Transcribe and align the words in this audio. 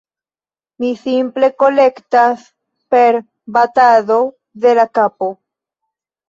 mi 0.79 0.89
simple 1.01 1.47
kolektas 1.63 2.39
per 2.95 3.19
batado 3.59 4.19
de 4.65 4.75
la 4.81 4.87
kapo. 5.01 5.31